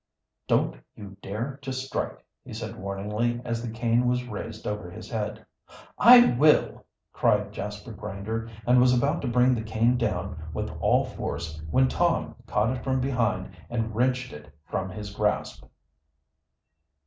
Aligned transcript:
"Don't 0.47 0.77
you 0.95 1.15
dare 1.21 1.59
to 1.61 1.71
strike!" 1.71 2.25
he 2.43 2.53
said 2.55 2.75
warningly, 2.75 3.39
as 3.45 3.61
the 3.61 3.69
cane 3.69 4.07
was 4.07 4.27
raised 4.27 4.65
over 4.65 4.89
his 4.89 5.11
head. 5.11 5.45
"I 5.95 6.31
will!" 6.39 6.87
cried 7.13 7.51
Jasper 7.53 7.91
Grinder, 7.91 8.49
and 8.65 8.81
was 8.81 8.97
about 8.97 9.21
to 9.21 9.27
bring 9.27 9.53
the 9.53 9.61
cane 9.61 9.97
down 9.99 10.41
with 10.55 10.71
all 10.81 11.05
force 11.05 11.61
when 11.69 11.87
Tom 11.87 12.33
caught 12.47 12.75
it 12.75 12.83
from 12.83 12.99
behind 12.99 13.51
and 13.69 13.95
wrenched 13.95 14.33
it 14.33 14.49
from 14.65 14.89
his 14.89 15.13
grasp. 15.13 15.65